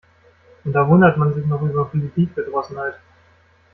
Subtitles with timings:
[0.63, 2.95] Und da wundert man sich noch über Politikverdrossenheit.